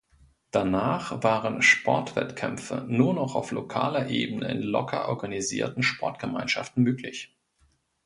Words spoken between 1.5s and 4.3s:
Sportwettkämpfe nur noch auf lokaler